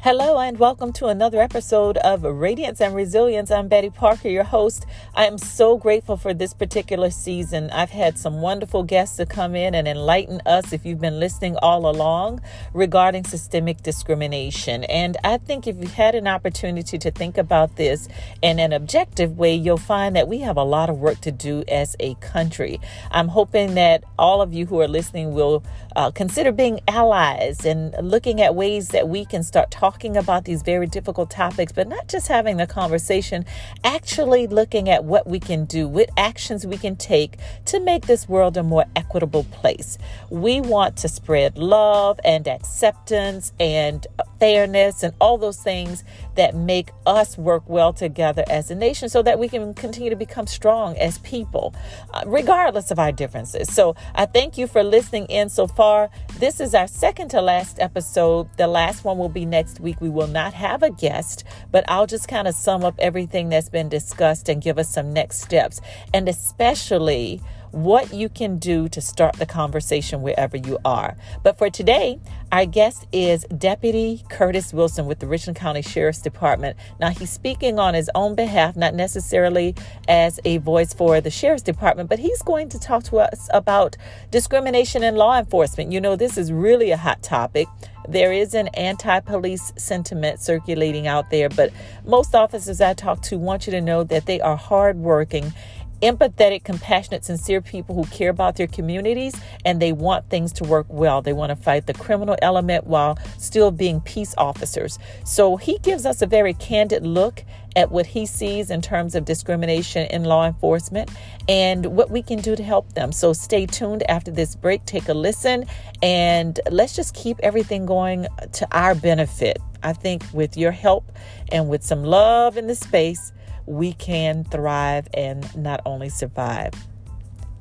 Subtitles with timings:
[0.00, 3.50] Hello, and welcome to another episode of Radiance and Resilience.
[3.50, 4.86] I'm Betty Parker, your host.
[5.12, 7.68] I am so grateful for this particular season.
[7.70, 11.56] I've had some wonderful guests to come in and enlighten us, if you've been listening
[11.56, 12.40] all along,
[12.72, 14.84] regarding systemic discrimination.
[14.84, 18.06] And I think if you've had an opportunity to think about this
[18.40, 21.64] in an objective way, you'll find that we have a lot of work to do
[21.66, 22.80] as a country.
[23.10, 25.64] I'm hoping that all of you who are listening will
[25.98, 30.44] uh, consider being allies and looking at ways that we can start talking talking about
[30.44, 33.44] these very difficult topics, but not just having the conversation,
[33.82, 38.28] actually looking at what we can do, what actions we can take to make this
[38.28, 39.98] world a more equitable place.
[40.30, 44.06] We want to spread love and acceptance and
[44.40, 46.04] fairness and all those things
[46.36, 50.16] that make us work well together as a nation so that we can continue to
[50.16, 51.74] become strong as people,
[52.12, 53.72] uh, regardless of our differences.
[53.72, 56.10] So I thank you for listening in so far.
[56.38, 58.48] This is our second to last episode.
[58.56, 60.00] The last one will be next week.
[60.00, 63.68] We will not have a guest, but I'll just kind of sum up everything that's
[63.68, 65.80] been discussed and give us some next steps.
[66.14, 67.40] And especially,
[67.72, 71.16] what you can do to start the conversation wherever you are.
[71.42, 76.76] But for today, our guest is Deputy Curtis Wilson with the Richland County Sheriff's Department.
[76.98, 79.74] Now, he's speaking on his own behalf, not necessarily
[80.08, 83.96] as a voice for the Sheriff's Department, but he's going to talk to us about
[84.30, 85.92] discrimination in law enforcement.
[85.92, 87.68] You know, this is really a hot topic.
[88.08, 91.70] There is an anti police sentiment circulating out there, but
[92.06, 95.52] most officers I talk to want you to know that they are hardworking
[96.02, 100.86] empathetic, compassionate, sincere people who care about their communities and they want things to work
[100.88, 101.22] well.
[101.22, 104.98] They want to fight the criminal element while still being peace officers.
[105.24, 107.44] So he gives us a very candid look
[107.76, 111.10] at what he sees in terms of discrimination in law enforcement
[111.48, 113.12] and what we can do to help them.
[113.12, 115.64] So stay tuned after this break, take a listen,
[116.02, 119.58] and let's just keep everything going to our benefit.
[119.82, 121.12] I think with your help
[121.52, 123.32] and with some love in the space,
[123.68, 126.72] we can thrive and not only survive.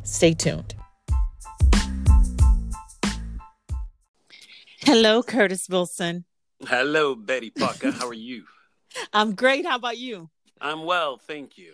[0.03, 0.73] Stay tuned.
[4.79, 6.23] Hello, Curtis Wilson.
[6.65, 7.91] Hello, Betty Parker.
[7.91, 8.45] How are you?
[9.13, 9.65] I'm great.
[9.65, 10.29] How about you?
[10.61, 11.73] I'm well, thank you.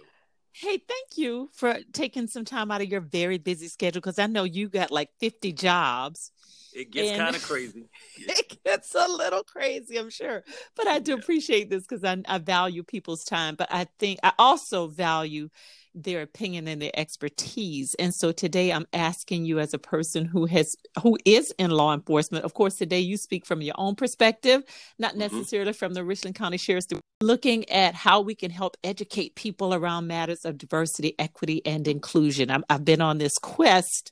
[0.52, 4.26] Hey, thank you for taking some time out of your very busy schedule because I
[4.26, 6.32] know you got like 50 jobs.
[6.76, 7.86] It gets kind of crazy.
[8.18, 10.44] it gets a little crazy, I'm sure.
[10.76, 11.18] But I do yeah.
[11.20, 13.56] appreciate this because I, I value people's time.
[13.56, 15.50] But I think I also value
[15.96, 17.96] their opinion and their expertise.
[18.00, 21.94] And so today I'm asking you as a person who has who is in law
[21.94, 22.46] enforcement.
[22.46, 24.64] Of course, today you speak from your own perspective,
[24.98, 25.20] not mm-hmm.
[25.20, 25.78] necessarily mm-hmm.
[25.78, 26.88] from the Richland County Sheriff's
[27.22, 32.52] looking at how we can help educate people around matters of diversity, equity, and inclusion.
[32.52, 34.12] i have been on this quest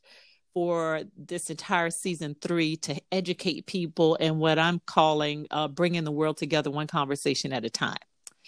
[0.54, 6.12] for this entire season three to educate people and what I'm calling uh, bringing the
[6.12, 7.98] world together one conversation at a time.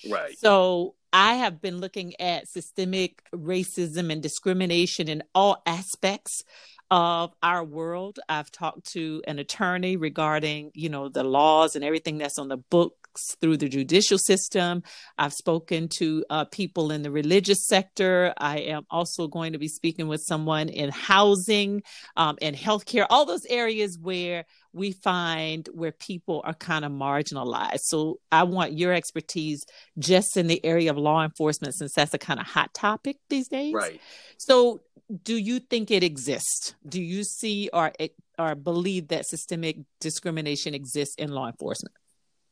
[0.09, 0.37] Right.
[0.37, 6.43] So I have been looking at systemic racism and discrimination in all aspects
[6.89, 8.19] of our world.
[8.27, 12.57] I've talked to an attorney regarding, you know, the laws and everything that's on the
[12.57, 13.02] book
[13.39, 14.83] through the judicial system.
[15.17, 18.33] I've spoken to uh, people in the religious sector.
[18.37, 21.83] I am also going to be speaking with someone in housing
[22.15, 27.81] um, and healthcare, all those areas where we find where people are kind of marginalized.
[27.83, 29.63] So I want your expertise
[29.99, 33.47] just in the area of law enforcement, since that's a kind of hot topic these
[33.47, 33.73] days.
[33.73, 34.01] Right.
[34.37, 34.81] So
[35.23, 36.75] do you think it exists?
[36.87, 37.91] Do you see or
[38.39, 41.95] or believe that systemic discrimination exists in law enforcement?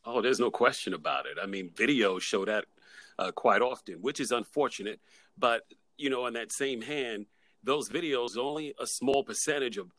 [0.06, 1.38] Oh, there's no question about it.
[1.42, 2.66] I mean, videos show that
[3.20, 5.00] uh, quite often, which is unfortunate.
[5.38, 5.64] But
[5.98, 7.28] you know, on that same hand,
[7.64, 9.92] those videos only a small percentage of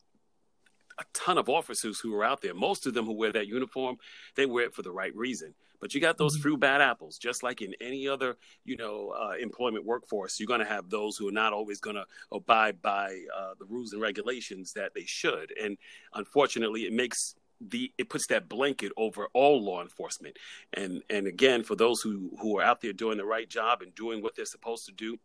[0.99, 2.53] a ton of officers who are out there.
[2.53, 3.97] Most of them who wear that uniform,
[4.35, 5.53] they wear it for the right reason.
[5.79, 6.43] But you got those mm-hmm.
[6.43, 10.39] few bad apples, just like in any other, you know, uh, employment workforce.
[10.39, 13.65] You're going to have those who are not always going to abide by uh, the
[13.65, 15.51] rules and regulations that they should.
[15.61, 15.77] And
[16.13, 17.35] unfortunately, it makes
[17.69, 20.37] the it puts that blanket over all law enforcement
[20.73, 23.93] and and again for those who who are out there doing the right job and
[23.95, 25.17] doing what they're supposed to do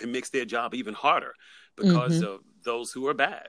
[0.00, 1.34] it makes their job even harder
[1.76, 2.34] because mm-hmm.
[2.34, 3.48] of those who are bad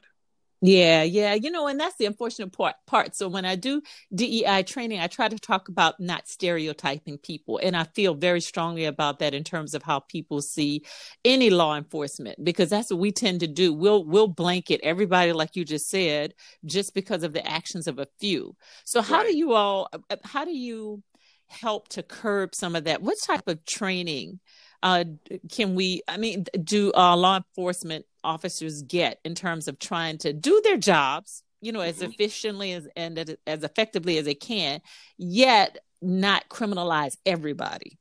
[0.65, 2.75] yeah, yeah, you know, and that's the unfortunate part.
[2.87, 3.17] Part.
[3.17, 3.81] So when I do
[4.15, 8.85] DEI training, I try to talk about not stereotyping people, and I feel very strongly
[8.85, 10.85] about that in terms of how people see
[11.25, 13.73] any law enforcement, because that's what we tend to do.
[13.73, 16.33] We'll we'll blanket everybody, like you just said,
[16.63, 18.55] just because of the actions of a few.
[18.85, 19.27] So how right.
[19.27, 19.89] do you all?
[19.91, 21.03] Uh, how do you
[21.47, 23.01] help to curb some of that?
[23.01, 24.39] What type of training?
[24.83, 25.05] uh,
[25.49, 30.33] can we i mean do uh, law enforcement officers get in terms of trying to
[30.33, 32.11] do their jobs you know as mm-hmm.
[32.11, 34.81] efficiently as and as effectively as they can
[35.17, 37.97] yet not criminalize everybody.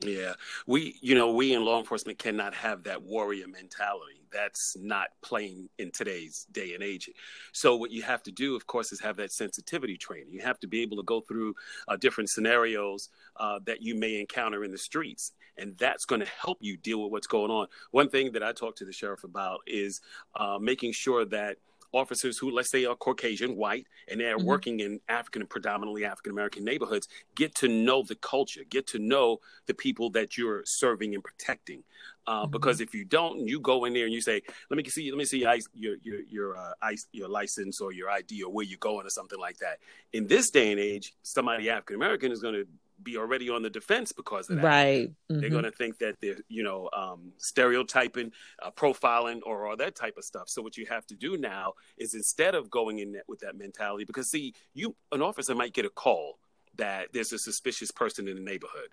[0.00, 0.34] Yeah,
[0.68, 4.20] we, you know, we in law enforcement cannot have that warrior mentality.
[4.30, 7.10] That's not playing in today's day and age.
[7.52, 10.28] So, what you have to do, of course, is have that sensitivity training.
[10.30, 11.54] You have to be able to go through
[11.88, 13.08] uh, different scenarios
[13.38, 17.02] uh, that you may encounter in the streets, and that's going to help you deal
[17.02, 17.66] with what's going on.
[17.90, 20.00] One thing that I talk to the sheriff about is
[20.36, 21.56] uh, making sure that
[21.92, 24.46] officers who, let's say, are Caucasian, white, and they're mm-hmm.
[24.46, 29.38] working in African predominantly African American neighborhoods, get to know the culture, get to know
[29.66, 31.82] the people that you're serving and protecting.
[32.26, 32.50] Uh, mm-hmm.
[32.50, 35.10] Because if you don't, and you go in there and you say, "Let me see,
[35.10, 38.78] let me see your your your uh, your license or your ID or where you're
[38.78, 39.78] going or something like that."
[40.12, 42.66] In this day and age, somebody African American is going to
[43.02, 44.64] be already on the defense because of that.
[44.64, 45.08] Right.
[45.08, 45.40] Mm-hmm.
[45.40, 49.94] They're going to think that they're, you know, um, stereotyping, uh, profiling, or all that
[49.94, 50.44] type of stuff.
[50.48, 54.04] So what you have to do now is instead of going in with that mentality,
[54.04, 56.38] because see, you an officer might get a call
[56.76, 58.88] that there's a suspicious person in the neighborhood.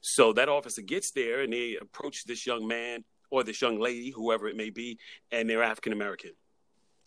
[0.00, 4.10] So that officer gets there and they approach this young man or this young lady,
[4.10, 4.98] whoever it may be,
[5.30, 6.32] and they're African American.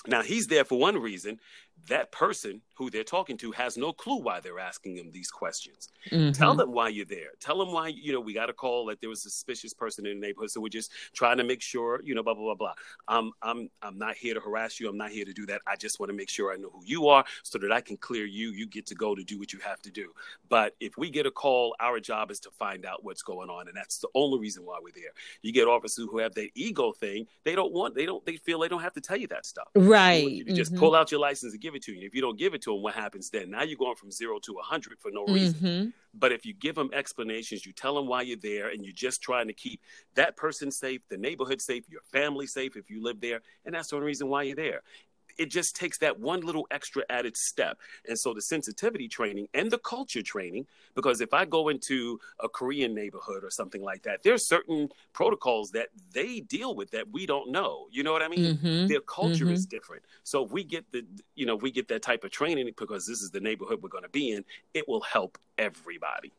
[0.07, 1.39] Now he's there for one reason,
[1.87, 5.89] that person who they're talking to has no clue why they're asking them these questions.
[6.09, 6.31] Mm-hmm.
[6.31, 7.29] Tell them why you're there.
[7.39, 10.05] Tell them why, you know, we got a call that there was a suspicious person
[10.05, 10.51] in the neighborhood.
[10.51, 12.73] So we're just trying to make sure, you know, blah, blah, blah, blah.
[13.07, 14.89] I'm, I'm, I'm not here to harass you.
[14.89, 15.61] I'm not here to do that.
[15.67, 17.97] I just want to make sure I know who you are so that I can
[17.97, 18.51] clear you.
[18.51, 20.11] You get to go to do what you have to do.
[20.49, 23.67] But if we get a call, our job is to find out what's going on.
[23.67, 25.11] And that's the only reason why we're there.
[25.41, 27.27] You get officers who have that ego thing.
[27.43, 29.67] They don't want, they don't, they feel they don't have to tell you that stuff.
[29.75, 30.23] Right.
[30.23, 30.55] You, you mm-hmm.
[30.55, 32.05] just pull out your license and give it to you.
[32.05, 33.51] If you don't give it to them, what happens then?
[33.51, 35.59] Now you're going from zero to 100 for no reason.
[35.59, 35.89] Mm-hmm.
[36.13, 39.21] But if you give them explanations, you tell them why you're there, and you're just
[39.21, 39.81] trying to keep
[40.15, 43.89] that person safe, the neighborhood safe, your family safe if you live there, and that's
[43.89, 44.81] the only reason why you're there
[45.37, 47.77] it just takes that one little extra added step.
[48.07, 52.49] And so the sensitivity training and the culture training, because if I go into a
[52.49, 57.25] Korean neighborhood or something like that, there's certain protocols that they deal with that we
[57.25, 57.87] don't know.
[57.91, 58.57] You know what I mean?
[58.57, 58.87] Mm-hmm.
[58.87, 59.53] Their culture mm-hmm.
[59.53, 60.03] is different.
[60.23, 61.05] So if we get the,
[61.35, 64.03] you know, we get that type of training because this is the neighborhood we're going
[64.03, 64.43] to be in,
[64.73, 66.31] it will help everybody.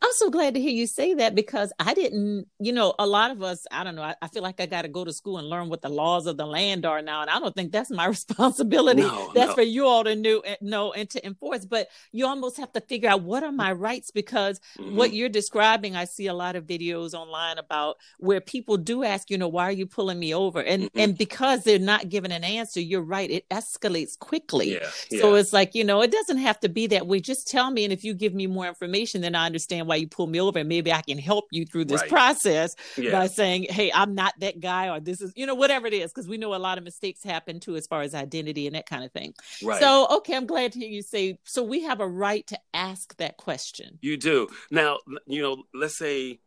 [0.00, 3.30] I'm so glad to hear you say that because I didn't, you know, a lot
[3.30, 5.38] of us, I don't know, I, I feel like I got to go to school
[5.38, 7.22] and learn what the laws of the land are now.
[7.22, 9.02] And I don't think that's my responsibility.
[9.02, 9.54] No, that's no.
[9.54, 11.64] for you all to know, eh, know and to enforce.
[11.64, 14.96] But you almost have to figure out what are my rights because mm-hmm.
[14.96, 19.30] what you're describing, I see a lot of videos online about where people do ask,
[19.30, 20.60] you know, why are you pulling me over?
[20.60, 20.98] And mm-hmm.
[20.98, 24.74] and because they're not given an answer, you're right, it escalates quickly.
[24.74, 25.20] Yeah, yeah.
[25.20, 27.20] So it's like, you know, it doesn't have to be that way.
[27.20, 27.84] Just tell me.
[27.84, 30.40] And if you give me more information, then I understand understand why you pull me
[30.40, 32.10] over and maybe I can help you through this right.
[32.10, 33.12] process yeah.
[33.12, 36.12] by saying, hey, I'm not that guy or this is, you know, whatever it is,
[36.12, 38.86] because we know a lot of mistakes happen too as far as identity and that
[38.86, 39.34] kind of thing.
[39.62, 39.80] Right.
[39.80, 43.16] So, okay, I'm glad to hear you say, so we have a right to ask
[43.16, 43.98] that question.
[44.00, 44.48] You do.
[44.70, 46.40] Now, you know, let's say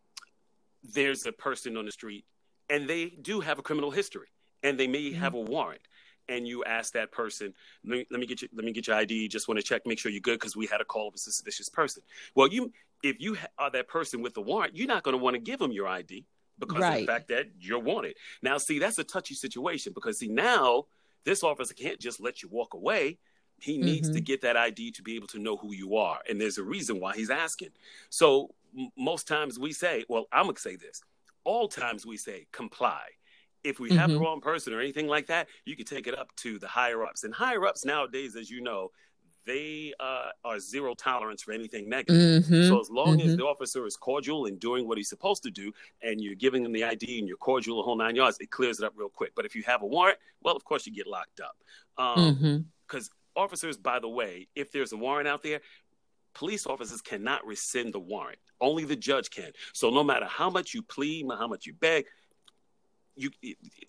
[0.82, 2.24] there's a person on the street
[2.70, 4.28] and they do have a criminal history
[4.62, 5.20] and they may mm-hmm.
[5.20, 5.82] have a warrant
[6.28, 8.96] and you ask that person, let me, let me get you, let me get your
[8.96, 9.28] ID.
[9.28, 11.18] Just want to check, make sure you're good because we had a call of a
[11.18, 12.02] suspicious person.
[12.34, 12.72] Well, you,
[13.08, 15.58] if you are that person with the warrant, you're not going to want to give
[15.58, 16.24] them your ID
[16.58, 16.94] because right.
[16.94, 18.16] of the fact that you're wanted.
[18.42, 20.84] Now, see, that's a touchy situation because see now
[21.24, 23.18] this officer can't just let you walk away.
[23.60, 24.16] He needs mm-hmm.
[24.16, 26.62] to get that ID to be able to know who you are, and there's a
[26.62, 27.70] reason why he's asking.
[28.10, 31.00] So m- most times we say, well, I'm gonna say this.
[31.44, 33.00] All times we say comply
[33.66, 34.18] if we have mm-hmm.
[34.18, 37.04] the wrong person or anything like that, you can take it up to the higher
[37.04, 37.24] ups.
[37.24, 38.92] And higher ups nowadays, as you know,
[39.46, 42.44] they uh, are zero tolerance for anything negative.
[42.44, 42.68] Mm-hmm.
[42.68, 43.28] So as long mm-hmm.
[43.28, 45.72] as the officer is cordial and doing what he's supposed to do,
[46.02, 48.80] and you're giving them the ID and you're cordial the whole nine yards, it clears
[48.80, 49.32] it up real quick.
[49.34, 51.56] But if you have a warrant, well, of course you get locked up.
[51.96, 52.98] Because um, mm-hmm.
[53.40, 55.60] officers, by the way, if there's a warrant out there,
[56.34, 58.38] police officers cannot rescind the warrant.
[58.60, 59.52] Only the judge can.
[59.72, 62.06] So no matter how much you plead, how much you beg,
[63.16, 63.30] you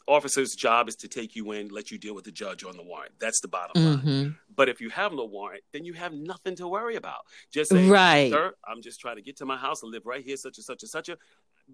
[0.07, 2.83] officer's job is to take you in, let you deal with the judge on the
[2.83, 3.13] warrant.
[3.19, 4.07] That's the bottom mm-hmm.
[4.07, 4.35] line.
[4.55, 7.19] But if you have no warrant, then you have nothing to worry about.
[7.51, 8.31] Just say, right.
[8.31, 10.65] sir, I'm just trying to get to my house and live right here, such and
[10.65, 11.17] such and such a.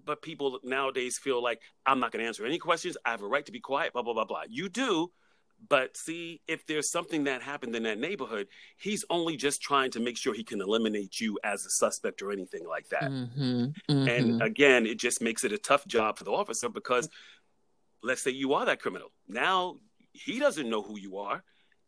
[0.04, 2.96] But people nowadays feel like I'm not going to answer any questions.
[3.04, 3.92] I have a right to be quiet.
[3.92, 4.42] Blah blah blah blah.
[4.48, 5.10] You do,
[5.68, 10.00] but see, if there's something that happened in that neighborhood, he's only just trying to
[10.00, 13.04] make sure he can eliminate you as a suspect or anything like that.
[13.04, 14.08] Mm-hmm, mm-hmm.
[14.08, 17.08] And again, it just makes it a tough job for the officer because
[18.04, 19.10] let's say you are that criminal.
[19.28, 19.78] Now
[20.12, 21.42] he doesn't know who you are,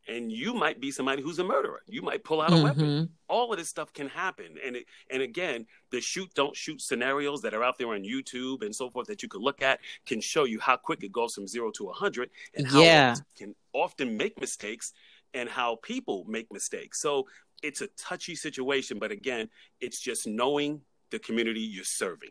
[0.08, 1.82] and you might be somebody who's a murderer.
[1.86, 2.64] You might pull out a mm-hmm.
[2.64, 3.10] weapon.
[3.28, 4.56] All of this stuff can happen.
[4.64, 8.64] And it, and again, the shoot don't shoot scenarios that are out there on YouTube
[8.64, 11.34] and so forth that you can look at can show you how quick it goes
[11.34, 13.14] from zero to a hundred and how yeah.
[13.36, 14.92] can often make mistakes
[15.34, 17.00] and how people make mistakes.
[17.00, 17.26] So
[17.62, 19.48] it's a touchy situation, but again,
[19.80, 20.80] it's just knowing
[21.10, 22.30] the community you're serving.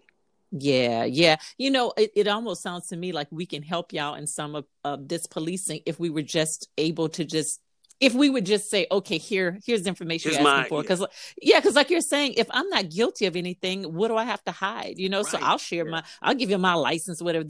[0.52, 1.38] Yeah, yeah.
[1.58, 4.56] You know, it, it almost sounds to me like we can help y'all in some
[4.56, 7.60] of, of this policing if we were just able to just
[8.00, 10.82] if we would just say, okay, here, here's the information here's you're asking my, for.
[10.82, 11.06] Because
[11.42, 14.26] yeah, because yeah, like you're saying, if I'm not guilty of anything, what do I
[14.26, 14.96] have to hide?
[14.98, 15.28] You know, right.
[15.28, 15.92] so I'll share yeah.
[15.92, 17.46] my, I'll give you my license, whatever.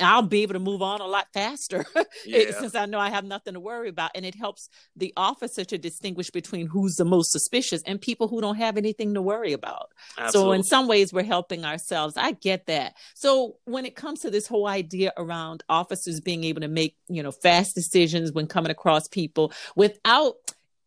[0.00, 2.50] I'll be able to move on a lot faster eh, yeah.
[2.58, 5.78] since I know I have nothing to worry about, and it helps the officer to
[5.78, 9.90] distinguish between who's the most suspicious and people who don't have anything to worry about.
[10.18, 10.48] Absolutely.
[10.48, 12.16] So in some ways, we're helping ourselves.
[12.16, 12.94] I get that.
[13.14, 17.22] So when it comes to this whole idea around officers being able to make, you
[17.22, 19.52] know, fast decisions when coming across people
[19.84, 20.36] without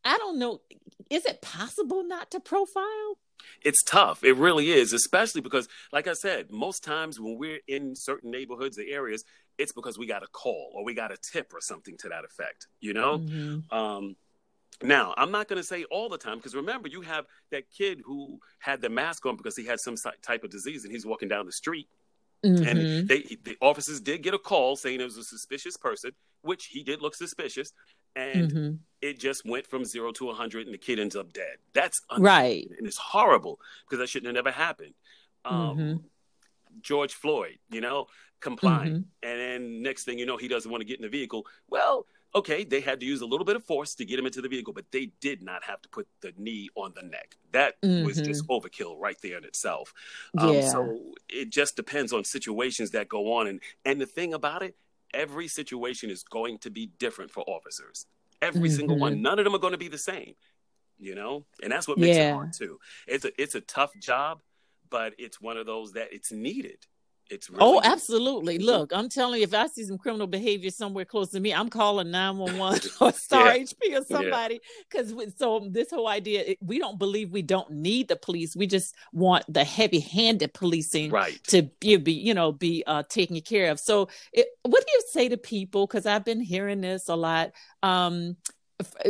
[0.03, 0.61] I don't know,
[1.09, 3.17] is it possible not to profile?
[3.61, 4.23] It's tough.
[4.23, 8.79] It really is, especially because, like I said, most times when we're in certain neighborhoods
[8.79, 9.23] or areas,
[9.57, 12.23] it's because we got a call or we got a tip or something to that
[12.23, 13.19] effect, you know?
[13.19, 13.77] Mm-hmm.
[13.77, 14.15] Um,
[14.81, 18.01] now, I'm not going to say all the time because remember, you have that kid
[18.05, 21.27] who had the mask on because he had some type of disease and he's walking
[21.27, 21.87] down the street.
[22.45, 22.67] Mm-hmm.
[22.67, 26.11] And they, the officers did get a call saying it was a suspicious person,
[26.41, 27.71] which he did look suspicious
[28.15, 28.75] and mm-hmm.
[29.01, 32.69] it just went from zero to 100 and the kid ends up dead that's right
[32.77, 34.93] and it's horrible because that shouldn't have never happened
[35.45, 35.95] um, mm-hmm.
[36.81, 38.07] george floyd you know
[38.39, 39.29] complying mm-hmm.
[39.29, 42.05] and then next thing you know he doesn't want to get in the vehicle well
[42.35, 44.49] okay they had to use a little bit of force to get him into the
[44.49, 48.17] vehicle but they did not have to put the knee on the neck that was
[48.21, 48.51] just mm-hmm.
[48.51, 49.93] overkill right there in itself
[50.37, 50.69] um, yeah.
[50.69, 50.99] so
[51.29, 54.75] it just depends on situations that go on and and the thing about it
[55.17, 58.05] every situation is going to be different for officers.
[58.41, 58.77] Every mm-hmm.
[58.77, 59.13] single one.
[59.13, 59.23] Mm-hmm.
[59.23, 60.35] None of them are going to be the same.
[60.99, 61.45] You know?
[61.61, 62.29] And that's what makes yeah.
[62.29, 62.79] it hard too.
[63.07, 64.41] It's a it's a tough job,
[64.89, 66.85] but it's one of those that it's needed.
[67.29, 68.57] It's really oh, absolutely.
[68.57, 71.69] Look, I'm telling you, if I see some criminal behavior somewhere close to me, I'm
[71.69, 73.63] calling 911 or Star yeah.
[73.63, 74.61] HP or somebody.
[74.89, 75.25] Because yeah.
[75.35, 78.55] so this whole idea, it, we don't believe we don't need the police.
[78.55, 81.39] We just want the heavy-handed policing right.
[81.45, 83.79] to be, be you know, be uh, taken care of.
[83.79, 85.87] So, it, what do you say to people?
[85.87, 87.51] Because I've been hearing this a lot.
[87.83, 88.37] Um,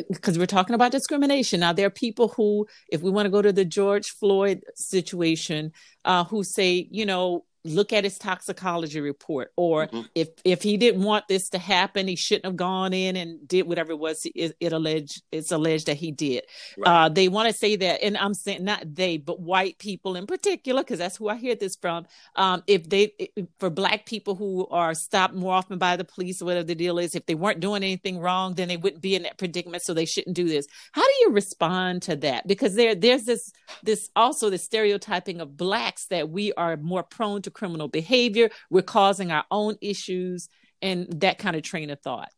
[0.10, 3.42] because we're talking about discrimination now there are people who if we want to go
[3.42, 5.74] to the george floyd situation
[6.06, 10.02] uh, who say you know look at his toxicology report or mm-hmm.
[10.16, 13.68] if if he didn't want this to happen he shouldn't have gone in and did
[13.68, 16.44] whatever it was it, it alleged it's alleged that he did
[16.78, 17.06] right.
[17.06, 20.26] uh, they want to say that and i'm saying not they but white people in
[20.26, 22.06] particular because that's who i hear this from
[22.36, 26.42] um, if they if, for black people who are stopped more often by the police
[26.42, 29.16] or whatever the deal is if they weren't doing anything wrong then they wouldn't be
[29.16, 32.76] in that predicament so they shouldn't do this how do you respond to that because
[32.76, 33.52] there there's this
[33.84, 38.50] this also the stereotyping of blacks that we are more prone to criminal behavior.
[38.70, 40.50] We're causing our own issues
[40.82, 42.30] and that kind of train of thought.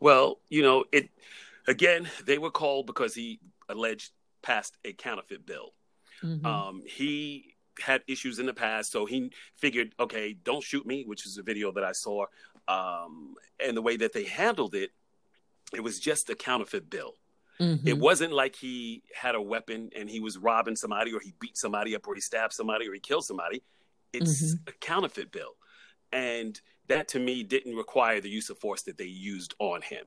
[0.00, 1.08] Well, you know, it
[1.66, 4.10] again, they were called because he alleged
[4.42, 5.74] passed a counterfeit bill.
[6.22, 6.44] Mm-hmm.
[6.44, 11.26] Um, he had issues in the past, so he figured, okay, don't shoot me, which
[11.26, 12.26] is a video that I saw.
[12.66, 13.34] Um,
[13.64, 14.90] and the way that they handled it,
[15.72, 17.14] it was just a counterfeit bill.
[17.60, 17.86] Mm-hmm.
[17.86, 21.56] It wasn't like he had a weapon and he was robbing somebody or he beat
[21.56, 23.62] somebody up or he stabbed somebody or he killed somebody.
[24.12, 24.68] It's mm-hmm.
[24.68, 25.56] a counterfeit bill.
[26.12, 30.04] And that to me didn't require the use of force that they used on him.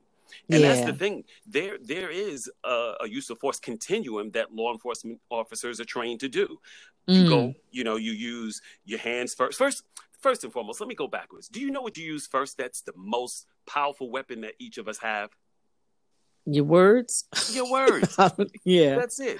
[0.50, 0.68] And yeah.
[0.68, 1.24] that's the thing.
[1.46, 6.20] There, there is a, a, use of force continuum that law enforcement officers are trained
[6.20, 6.58] to do.
[7.06, 7.28] You mm.
[7.28, 9.58] go, you know, you use your hands first.
[9.58, 9.82] First,
[10.20, 11.48] first and foremost, let me go backwards.
[11.48, 12.56] Do you know what you use first?
[12.56, 15.30] That's the most powerful weapon that each of us have.
[16.46, 17.24] Your words.
[17.52, 18.16] Your words.
[18.64, 18.96] yeah.
[18.96, 19.38] That's it.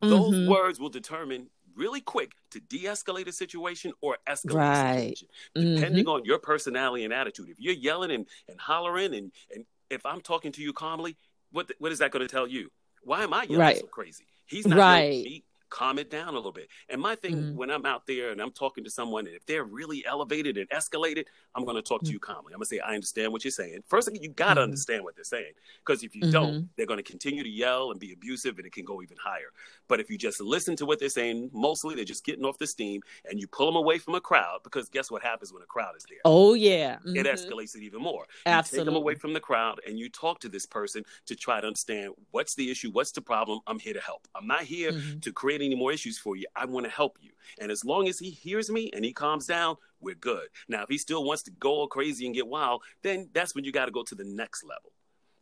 [0.00, 0.50] Those mm-hmm.
[0.50, 4.96] words will determine really quick to de-escalate a situation or escalate right.
[4.96, 6.10] a situation, depending mm-hmm.
[6.10, 7.48] on your personality and attitude.
[7.48, 11.16] If you're yelling and, and hollering, and, and if I'm talking to you calmly,
[11.52, 12.70] what what is that going to tell you?
[13.02, 13.78] Why am I yelling right.
[13.78, 14.24] so crazy?
[14.46, 16.68] He's not right calm it down a little bit.
[16.88, 17.56] And my thing mm-hmm.
[17.56, 20.68] when I'm out there and I'm talking to someone, and if they're really elevated and
[20.70, 22.06] escalated, I'm going to talk mm-hmm.
[22.06, 22.52] to you calmly.
[22.52, 23.82] I'm going to say, I understand what you're saying.
[23.86, 24.64] First thing, you got to mm-hmm.
[24.64, 25.52] understand what they're saying.
[25.84, 26.30] Because if you mm-hmm.
[26.30, 29.16] don't, they're going to continue to yell and be abusive and it can go even
[29.22, 29.52] higher.
[29.88, 32.66] But if you just listen to what they're saying, mostly they're just getting off the
[32.66, 35.66] steam and you pull them away from a crowd because guess what happens when a
[35.66, 36.18] crowd is there?
[36.24, 36.96] Oh, yeah.
[37.04, 37.26] It mm-hmm.
[37.26, 38.26] escalates it even more.
[38.46, 38.78] Absolutely.
[38.78, 41.60] You take them away from the crowd and you talk to this person to try
[41.60, 43.60] to understand what's the issue, what's the problem.
[43.66, 44.28] I'm here to help.
[44.34, 45.20] I'm not here mm-hmm.
[45.20, 46.46] to create any more issues for you.
[46.54, 47.30] I want to help you.
[47.60, 50.48] And as long as he hears me and he calms down, we're good.
[50.68, 53.64] Now, if he still wants to go all crazy and get wild, then that's when
[53.64, 54.92] you got to go to the next level.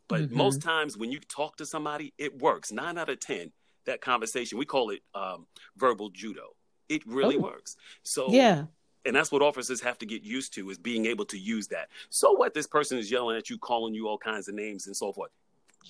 [0.07, 0.37] But mm-hmm.
[0.37, 2.71] most times when you talk to somebody, it works.
[2.71, 3.51] Nine out of 10,
[3.85, 6.55] that conversation, we call it um, verbal judo.
[6.89, 7.41] It really oh.
[7.41, 7.75] works.
[8.03, 8.65] So, yeah.
[9.05, 11.89] And that's what officers have to get used to is being able to use that.
[12.09, 14.97] So what this person is yelling at you, calling you all kinds of names and
[14.97, 15.29] so forth.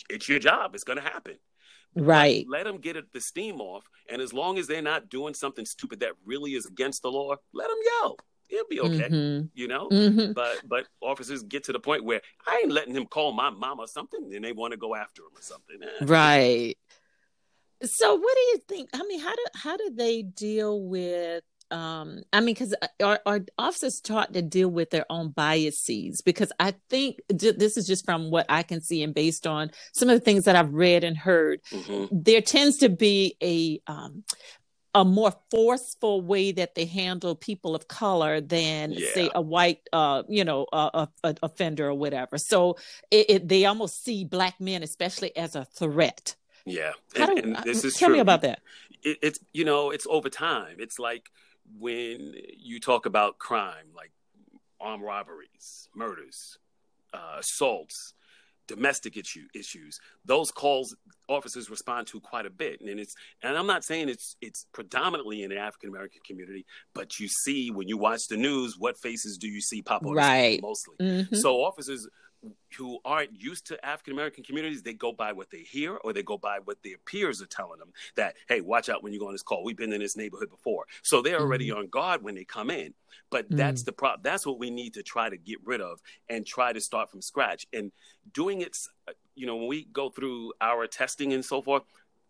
[0.10, 0.76] It's your job.
[0.76, 1.36] It's going to happen.
[1.96, 2.46] Right.
[2.50, 6.02] Let, them get the steam off, and as long as they're not doing something stupid
[6.02, 8.18] that really is against the law, let them yell.
[8.50, 9.46] It'll be okay, Mm-hmm.
[9.54, 9.90] you know.
[9.90, 10.34] Mm-hmm.
[10.34, 13.84] But but officers get to the point where I ain't letting him call my mama
[13.84, 15.78] or something, and they want to go after him or something.
[15.82, 16.06] Eh.
[16.06, 16.78] Right.
[17.84, 18.90] So what do you think?
[18.94, 21.44] I mean, how do how do they deal with
[21.76, 26.52] um I mean cuz our, are officers taught to deal with their own biases because
[26.60, 30.16] I think this is just from what I can see and based on some of
[30.18, 32.08] the things that I've read and heard Mhm.
[32.12, 34.24] there tends to be a um
[34.94, 40.24] a more forceful way that they handle people of color than say a white uh
[40.30, 42.78] you know uh, a, a offender or whatever so
[43.12, 47.58] it, it they almost see black men especially as a threat Yeah, and, do and
[47.70, 48.16] this is tell true.
[48.16, 48.60] me about that
[49.04, 50.76] It, it's you know it's over time.
[50.86, 51.26] It's like
[51.80, 54.12] when you talk about crime, like
[54.80, 56.58] armed robberies, murders,
[57.14, 58.14] uh, assaults,
[58.68, 60.00] domestic issue issues.
[60.26, 60.96] Those calls
[61.30, 65.44] officers respond to quite a bit, and it's and I'm not saying it's it's predominantly
[65.44, 69.38] in the African American community, but you see when you watch the news, what faces
[69.38, 70.14] do you see pop up?
[70.14, 70.62] Right.
[70.62, 70.96] mostly?
[71.00, 71.36] Mhm.
[71.36, 72.08] So officers
[72.78, 76.24] who aren't used to African American communities, they go by what they hear or they
[76.24, 79.28] go by what their peers are telling them that, hey, watch out when you go
[79.28, 79.64] on this call.
[79.64, 80.86] We've been in this neighborhood before.
[81.02, 82.94] So they're already on guard when they come in.
[83.30, 84.22] But that's the problem.
[84.24, 87.22] That's what we need to try to get rid of and try to start from
[87.22, 87.66] scratch.
[87.74, 87.92] And
[88.34, 91.84] doing it, uh, you know, when we go through our testing and so forth,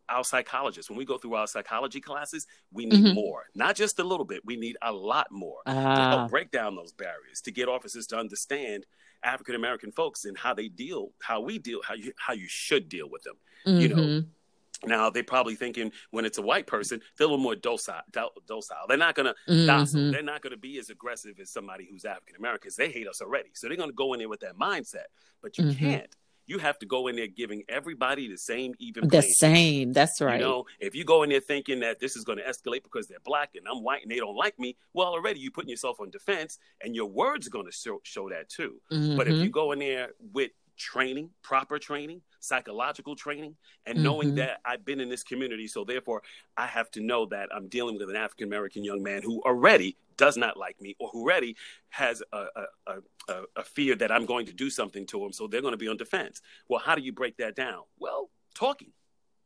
[0.07, 3.13] our psychologists, when we go through our psychology classes, we need Mhm.
[3.15, 4.45] more, not just a little bit.
[4.45, 5.63] We need a lot more
[5.95, 8.85] to Ah, help break down those barriers to get officers to understand
[9.25, 12.87] African American folks and how they deal, how we deal, how you how you should
[12.89, 13.35] deal with them.
[13.65, 14.25] you know, mhm.
[14.85, 18.03] Now they probably thinking when it's a white person, they're a little more docile.
[18.11, 18.85] docile.
[18.87, 20.01] They're not gonna docile.
[20.01, 20.11] Mhm.
[20.11, 22.59] They're not gonna be as aggressive as somebody who's African American.
[22.61, 25.07] Because they hate us already, so they're gonna go in there with that mindset.
[25.41, 25.77] But you Mhm.
[25.77, 26.15] can't.
[26.47, 29.07] You have to go in there giving everybody the same even.
[29.07, 32.23] the same that's right You know, if you go in there thinking that this is
[32.23, 35.07] going to escalate because they're black and I'm white and they don't like me, well,
[35.07, 38.49] already you're putting yourself on defense, and your words are going to show, show that
[38.49, 38.79] too.
[39.17, 44.35] But if you go in there with training, proper training, psychological training, and knowing Mhm.
[44.35, 46.21] that I've been in this community, so therefore
[46.57, 49.95] I have to know that I'm dealing with an African American young man who already
[50.17, 51.55] does not like me or who already
[51.89, 52.93] has a, a,
[53.29, 55.33] a, a, fear that I'm going to do something to them.
[55.33, 56.41] so they're going to be on defense.
[56.69, 57.81] Well, how do you break that down?
[57.99, 58.91] Well, talking,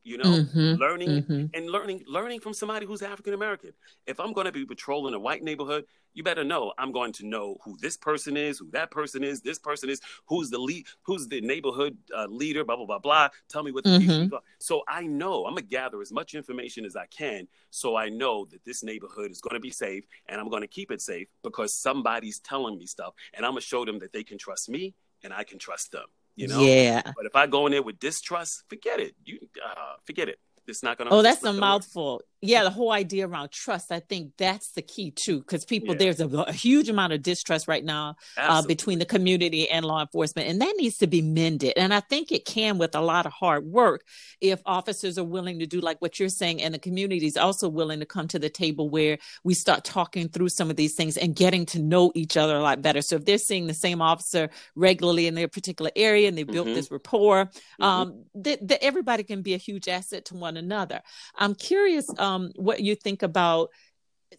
[0.03, 0.77] you know, Mhm.
[0.79, 1.49] learning Mhm.
[1.53, 3.73] and learning learning from somebody who's African American.
[4.05, 7.25] If I'm going to be patrolling a white neighborhood, you better know I'm going to
[7.25, 10.85] know who this person is, who that person is, this person is, who's the lead,
[11.03, 13.29] who's the neighborhood uh, leader, blah blah blah blah.
[13.47, 14.33] Tell me what the Mhm.
[14.33, 14.41] are.
[14.59, 18.45] So I know I'm gonna gather as much information as I can, so I know
[18.45, 21.29] that this neighborhood is going to be safe, and I'm going to keep it safe
[21.43, 24.95] because somebody's telling me stuff, and I'm gonna show them that they can trust me,
[25.23, 26.07] and I can trust them.
[26.39, 26.61] You know.
[26.61, 29.13] yeah But if I go in there with distrust, forget it.
[29.25, 30.39] You uh, forget it.
[30.67, 31.09] It's not gonna.
[31.11, 32.13] Oh, that's a mouthful.
[32.13, 32.21] work.
[32.41, 33.91] Yeah, the whole idea around trust.
[33.91, 35.99] I think that's the key too, because people Yeah.
[35.99, 39.99] there's a, a huge amount of distrust right now uh, between the community and law
[39.99, 41.73] enforcement, and that needs to be mended.
[41.75, 44.05] And I think it can with a lot of hard work
[44.39, 47.67] if officers are willing to do like what you're saying, and the community is also
[47.67, 51.17] willing to come to the table where we start talking through some of these things
[51.17, 53.01] and getting to know each other a lot better.
[53.01, 56.67] So if they're seeing the same officer regularly in their particular area and they built
[56.67, 56.75] Mhm.
[56.75, 57.49] this rapport,
[57.81, 57.85] Mhm.
[57.85, 61.01] um, that, that everybody can be a huge asset to one another.
[61.35, 63.69] I'm curious um, what you think about.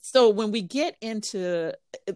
[0.00, 1.72] So when we get into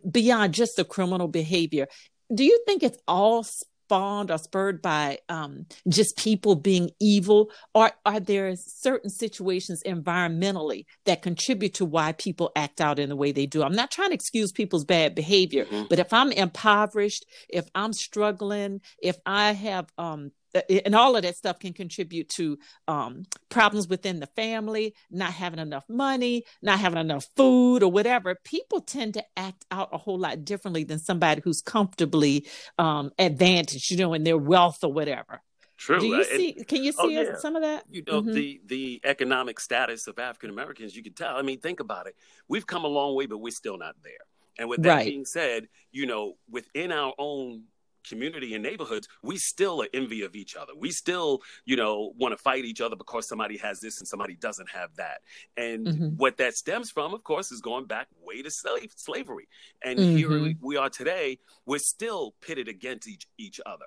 [0.09, 1.87] beyond just the criminal behavior,
[2.35, 7.91] do you think it's all spawned or spurred by um, just people being evil, or
[8.07, 13.33] are there certain situations environmentally that contribute to why people act out in the way
[13.33, 13.63] they do?
[13.63, 15.89] I'm not trying to excuse people's bad behavior, Mhm.
[15.91, 20.33] but if I'm impoverished, if I'm struggling, if I have um
[20.69, 25.59] and all of that stuff can contribute to um, problems within the family, not having
[25.59, 28.35] enough money, not having enough food, or whatever.
[28.45, 32.47] People tend to act out a whole lot differently than somebody who's comfortably
[32.79, 35.40] um, advantaged, you know, in their wealth or whatever.
[35.77, 35.99] True.
[35.99, 36.53] Do Uh, you and, see?
[36.64, 37.37] Can you oh, see yeah.
[37.37, 37.85] some of that?
[37.90, 38.33] you know Mhm.
[38.35, 40.95] the the economic status of African Americans.
[40.95, 41.37] You can tell.
[41.37, 42.14] I mean, think about it.
[42.49, 44.12] We've come a long way, but we're still not there.
[44.57, 45.07] And with that Right.
[45.07, 47.64] being said, you know, within our own
[48.05, 50.73] community and neighborhoods, we still are envy of each other.
[50.77, 54.35] We still, you know, want to fight each other because somebody has this and somebody
[54.37, 55.23] doesn't have that.
[55.57, 56.17] And Mhm.
[56.17, 59.49] what that stems from, of course, is going back way to slave slavery.
[59.83, 60.17] And Mm-hmm.
[60.17, 61.38] here we, we are today.
[61.67, 63.87] We're still pitted against each each other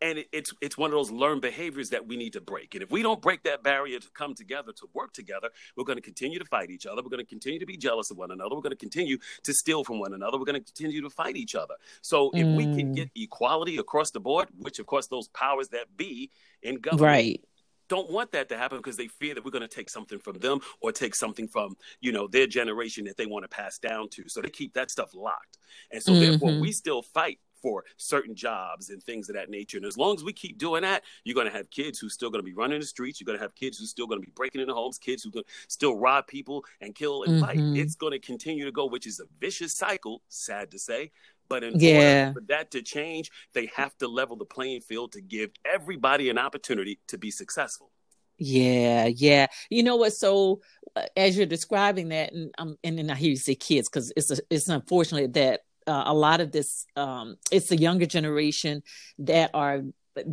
[0.00, 2.74] and it, it's it's one of those learned behaviors that we need to break.
[2.74, 5.96] And if we don't break that barrier to come together to work together, we're going
[5.98, 7.02] to continue to fight each other.
[7.02, 8.54] We're going to continue to be jealous of one another.
[8.54, 10.38] We're going to continue to steal from one another.
[10.38, 11.74] We're going to continue to fight each other.
[12.02, 12.94] So if we can Mm.
[12.94, 16.30] get equality across the board, which of course those powers that be
[16.62, 17.44] in government Right.
[17.88, 20.38] don't want that to happen because they fear that we're going to take something from
[20.38, 24.08] them or take something from you know their generation that they want to pass down
[24.10, 25.58] to so they keep that stuff locked
[25.90, 26.20] and so mm-hmm.
[26.22, 29.76] therefore we still fight for certain jobs and things of that nature.
[29.76, 32.30] And as long as we keep doing that, you're going to have kids who's still
[32.30, 33.20] going to be running the streets.
[33.20, 35.30] You're going to have kids who's still going to be breaking into homes, kids who
[35.30, 37.44] to still rob people and kill and mm-hmm.
[37.44, 37.78] fight.
[37.78, 41.10] It's going to continue to go, which is a vicious cycle, sad to say.
[41.48, 42.28] But in yeah.
[42.28, 46.28] order for that to change, they have to level the playing field to give everybody
[46.28, 47.90] an opportunity to be successful.
[48.38, 49.46] Yeah, yeah.
[49.68, 50.12] You know what?
[50.12, 50.60] So
[50.94, 54.12] uh, as you're describing that, and um, and then I hear you say kids because
[54.16, 58.82] it's a, it's unfortunate that uh, a lot of this um, it's the younger generation
[59.18, 59.82] that are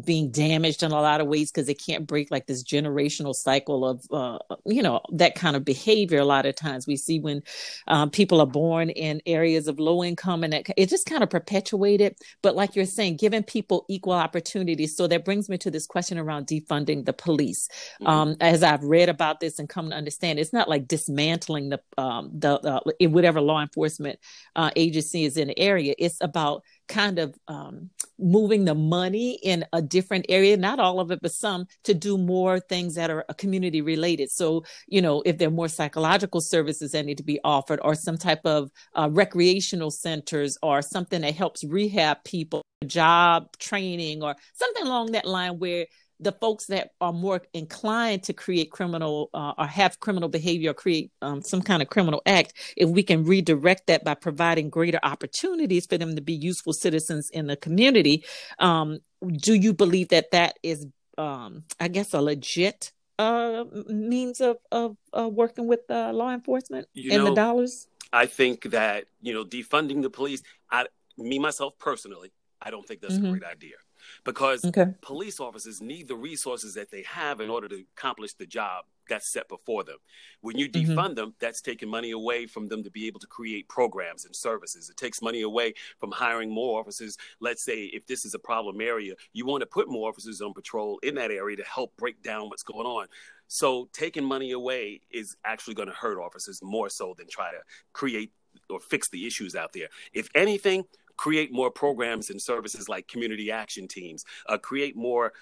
[0.03, 3.85] being damaged in a lot of ways because they can't break like this generational cycle
[3.87, 6.87] of uh, you know that kind of behavior a lot of times.
[6.87, 7.43] We see when
[7.87, 11.29] um, people are born in areas of low income and it, it just kind of
[11.29, 12.15] perpetuated.
[12.41, 14.95] But like you're saying giving people equal opportunities.
[14.95, 17.67] So that brings me to this question around defunding the police.
[17.95, 18.07] Mm-hmm.
[18.07, 21.79] um, as i've read about this and come to understand it's not like dismantling the
[21.97, 24.19] um, the uh, whatever law enforcement
[24.55, 25.95] uh, agency is in the area.
[25.97, 31.11] It's about kind of um, moving the money in a different area, not all of
[31.11, 34.31] it, but some, to do more things that are uh, community related.
[34.31, 37.95] So, you know, if there are more psychological services that need to be offered, or
[37.95, 44.35] some type of uh, recreational centers, or something that helps rehab people, job training, or
[44.53, 45.85] something along that line where
[46.19, 50.73] the folks that are more inclined to create criminal uh, or have criminal behavior or
[50.73, 54.99] create um, some kind of criminal act, if we can redirect that by providing greater
[55.03, 58.23] opportunities for them to be useful citizens in the community,
[58.59, 58.99] um,
[59.37, 60.85] do you believe that that is,
[61.17, 66.87] um, I guess, a legit uh, means of of uh, working with uh, law enforcement
[66.93, 67.87] you and know, the dollars?
[68.11, 70.43] I think that you know defunding the police.
[70.69, 72.31] I, me myself personally,
[72.65, 73.27] I don't think that's mm-hmm.
[73.27, 73.75] a great idea
[74.23, 74.87] because okay.
[75.01, 79.31] police officers need the resources that they have in order to accomplish the job that's
[79.31, 79.97] set before them.
[80.41, 80.91] When you mm-hmm.
[80.91, 81.13] defund mm-hmm.
[81.13, 84.89] them, that's taking money away from them to be able to create programs and services.
[84.89, 87.17] It takes money away from hiring more officers.
[87.39, 90.53] Let's say if this is a problem area, you want to put more officers on
[90.53, 93.07] patrol in that area to help break down what's going on.
[93.47, 97.59] So taking money away is actually going to hurt officers more so than try to
[97.93, 98.31] create
[98.69, 99.87] or fix the issues out there.
[100.13, 100.85] If anything,
[101.17, 105.33] create more programs and services like community action teams, uh, create more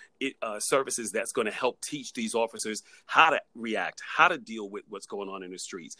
[0.41, 4.69] uh, services that's going to help teach these officers how to react, how to deal
[4.69, 5.95] with what's going on in the streets.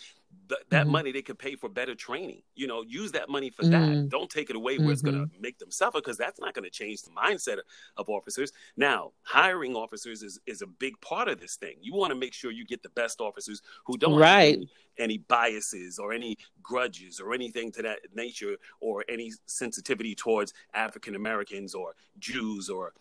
[0.50, 0.92] Th- that mm-hmm.
[0.92, 2.42] money they could pay for better training.
[2.56, 4.02] You know, use that money for mm-hmm.
[4.02, 4.10] that.
[4.10, 4.92] Don't take it away where mm-hmm.
[4.92, 7.66] it's going to make them suffer because that's not going to change the mindset of,
[7.98, 8.52] of officers.
[8.76, 11.76] Now, hiring officers is, is a big part of this thing.
[11.82, 14.56] You want to make sure you get the best officers who don't right.
[14.56, 14.70] Any,
[15.00, 21.16] any biases or any grudges or anything to that nature or any sensitivity towards African
[21.16, 22.94] Americans or Jews or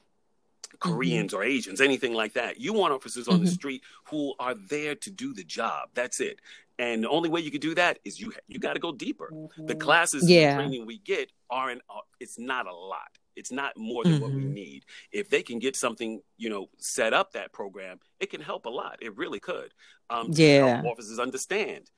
[0.78, 1.40] Koreans mm-hmm.
[1.40, 2.61] or Asians, anything like that.
[2.61, 3.44] You want officers on mm-hmm.
[3.44, 5.90] the street who are there to do the job.
[5.94, 6.40] That's it.
[6.78, 9.30] And the only way you can do that is you you got to go deeper.
[9.32, 9.66] Mm-hmm.
[9.66, 10.56] The classes yeah.
[10.56, 11.82] training we get aren't.
[11.88, 13.18] Uh, it's not a lot.
[13.37, 14.54] It's not more than what we mm-hmm.
[14.54, 14.85] need.
[15.11, 18.70] If they can get something, you know, set up that program, it can help a
[18.70, 18.98] lot.
[19.00, 19.72] It really could.
[20.11, 20.82] Um, yeah.
[20.85, 21.90] officers understand.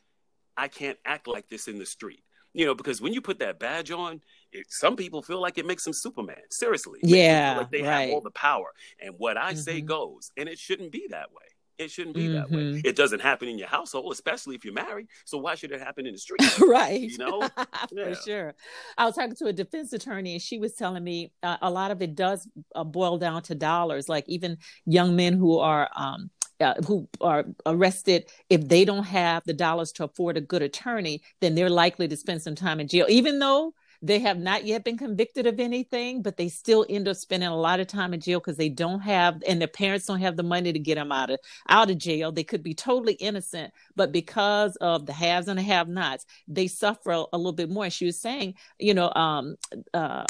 [0.56, 2.22] I can't act like this in the street.
[2.54, 4.20] You know, because when you put that badge on,
[4.52, 6.36] it, some people feel like it makes them Superman.
[6.50, 8.06] Seriously, yeah, like they right.
[8.06, 9.60] have all the power, and what I mm-hmm.
[9.60, 11.44] say goes, and it shouldn't be that way.
[11.76, 12.34] It shouldn't be mm-hmm.
[12.34, 12.62] that way.
[12.62, 12.86] Mm-hmm.
[12.86, 15.08] It doesn't happen in your household, especially if you're married.
[15.24, 16.58] So why should it happen in the street?
[16.60, 17.00] right.
[17.00, 17.48] You know,
[17.92, 18.04] yeah.
[18.04, 18.54] for sure.
[18.96, 21.90] I was talking to a defense attorney, and she was telling me uh, a lot
[21.90, 24.08] of it does uh, boil down to dollars.
[24.08, 29.42] Like even young men who are um, uh, who are arrested, if they don't have
[29.44, 32.88] the dollars to afford a good attorney, then they're likely to spend some time in
[32.88, 37.08] jail, even though they have not yet been convicted of anything, but they still end
[37.08, 40.04] up spending a lot of time in jail because they don't have, and their parents
[40.04, 41.38] don't have the money to get them out of
[41.70, 42.30] out of jail.
[42.30, 47.12] They could be totally innocent, but because of the haves and the have-nots, they suffer
[47.12, 47.88] a, a little bit more.
[47.88, 49.56] She was saying, you know, um,
[49.94, 50.24] uh,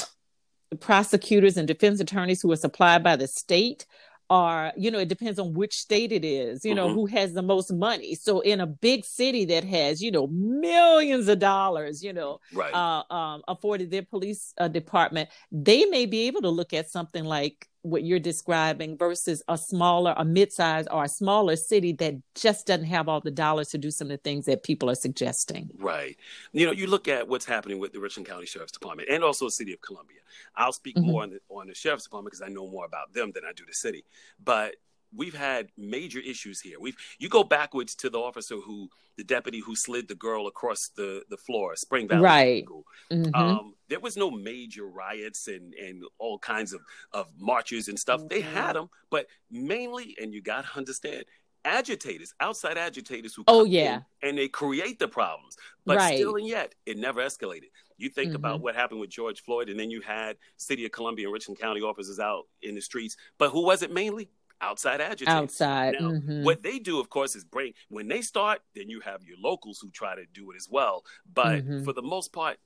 [0.79, 3.85] prosecutors and defense attorneys who are supplied by the state
[4.29, 6.95] are you know it depends on which state it is you know mm-hmm.
[6.95, 11.27] who has the most money so in a big city that has you know millions
[11.27, 12.73] of dollars you know right.
[12.73, 17.23] uh, um, afforded their police uh, department they may be able to look at something
[17.23, 22.65] like what you're describing versus a smaller, a mid-sized or a smaller city that just
[22.67, 25.69] doesn't have all the dollars to do some of the things that people are suggesting.
[25.77, 26.17] Right.
[26.51, 29.45] You know, you look at what's happening with the Richland County Sheriff's Department and also
[29.45, 30.17] the City of Columbia.
[30.55, 31.11] I'll speak mm-hmm.
[31.11, 33.53] more on the, on the Sheriff's Department because I know more about them than I
[33.53, 34.03] do the city.
[34.43, 34.75] But
[35.15, 36.79] we've had major issues here.
[36.79, 40.89] We've you go backwards to the officer who the deputy who slid the girl across
[40.89, 42.65] the the floor, Spring Valley right.
[43.11, 43.35] Mm-hmm.
[43.35, 46.81] Um, there was no major riots and and all kinds of
[47.13, 48.19] of marches and stuff.
[48.19, 48.27] Mm-hmm.
[48.29, 51.25] They had them, but mainly, and you got to understand,
[51.63, 55.57] agitators, outside agitators who oh yeah, and they create the problems.
[55.85, 56.17] But right.
[56.17, 57.69] still and yet, it never escalated.
[57.97, 58.35] You think mm-hmm.
[58.35, 61.59] about what happened with George Floyd, and then you had City of Columbia and Richland
[61.59, 63.15] County officers out in the streets.
[63.37, 64.29] But who was it mainly?
[64.65, 65.27] Outside agitators.
[65.27, 65.95] Outside.
[65.99, 66.43] Now, mm-hmm.
[66.43, 68.61] what they do, of course, is bring when they start.
[68.73, 71.03] Then you have your locals who try to do it as well.
[71.31, 71.83] But mm-hmm.
[71.83, 72.57] for the most part,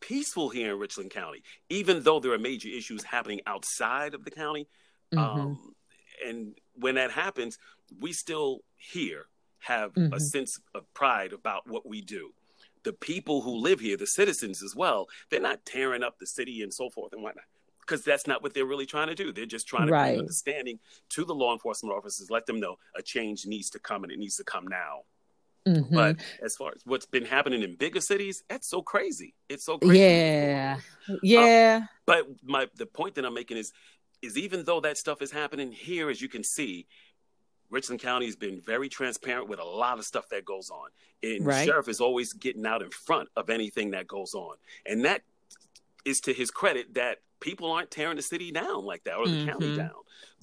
[0.00, 4.30] peaceful here in Richland County, even though there are major issues happening outside of the
[4.30, 4.68] county.
[5.12, 5.40] Mm-hmm.
[5.40, 5.74] Um,
[6.26, 7.58] and when that happens,
[7.98, 9.26] we still here
[9.60, 10.12] have mm-hmm.
[10.12, 12.30] a sense of pride about what we do.
[12.82, 16.62] The people who live here, the citizens as well, they're not tearing up the city
[16.62, 17.44] and so forth and whatnot.
[17.80, 19.32] Because that's not what they're really trying to do.
[19.32, 20.10] They're just trying to right.
[20.10, 20.78] bring understanding
[21.10, 24.18] to the law enforcement officers, let them know a change needs to come and it
[24.18, 25.00] needs to come now.
[25.66, 25.94] Mm-hmm.
[25.94, 29.34] But as far as what's been happening in bigger cities, that's so crazy.
[29.48, 29.98] It's so crazy.
[29.98, 30.78] Yeah,
[31.22, 31.86] yeah.
[32.06, 33.72] but my the point that I'm making is
[34.22, 36.86] is even though that stuff is happening here, as you can see,
[37.70, 40.88] Richland County has been very transparent with a lot of stuff that goes on.
[41.22, 41.66] And right.
[41.66, 44.56] sheriff is always getting out in front of anything that goes on.
[44.84, 45.22] And that
[46.04, 49.34] is to his credit that people aren't tearing the city down like that or the
[49.34, 49.48] mm-hmm.
[49.48, 49.90] county down.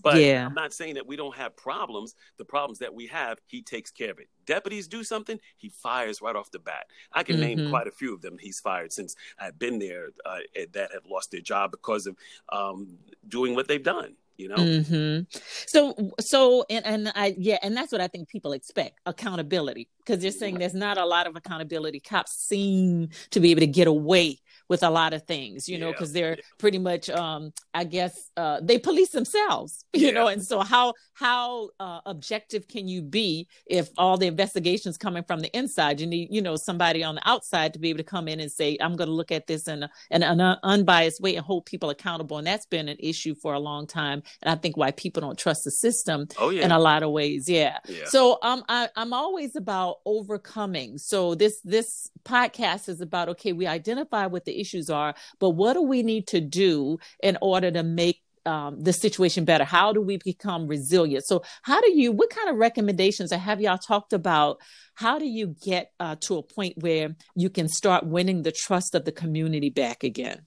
[0.03, 0.45] But yeah.
[0.45, 2.15] I'm not saying that we don't have problems.
[2.37, 4.27] The problems that we have, he takes care of it.
[4.45, 6.87] Deputies do something, he fires right off the bat.
[7.13, 7.61] I can mm-hmm.
[7.61, 10.39] name quite a few of them he's fired since I've been there uh,
[10.73, 12.15] that have lost their job because of
[12.49, 15.23] um, doing what they've done you know mm-hmm.
[15.65, 20.23] so so and, and i yeah and that's what i think people expect accountability because
[20.23, 23.87] you're saying there's not a lot of accountability cops seem to be able to get
[23.87, 26.43] away with a lot of things, you know, because they're yeah.
[26.57, 30.11] pretty much, um, I guess, uh, they police themselves, you yeah.
[30.11, 35.23] know, and so how how uh, objective can you be if all the investigations coming
[35.23, 35.99] from the inside?
[35.99, 38.51] You need, you know, somebody on the outside to be able to come in and
[38.51, 41.65] say, I'm going to look at this in, a, in an unbiased way and hold
[41.65, 44.91] people accountable, and that's been an issue for a long time, and I think why
[44.91, 46.27] people don't trust the system.
[46.37, 46.65] Oh, yeah.
[46.65, 47.79] in a lot of ways, yeah.
[47.87, 48.05] yeah.
[48.05, 50.97] So um, I, I'm always about overcoming.
[50.97, 55.73] So this this podcast is about okay, we identify with the issues are, but what
[55.73, 59.65] do we need to do in order to make um, the situation better?
[59.65, 61.25] How do we become resilient?
[61.25, 64.59] So, how do you, what kind of recommendations, or have y'all talked about
[64.95, 68.95] how do you get uh, to a point where you can start winning the trust
[68.95, 70.43] of the community back again?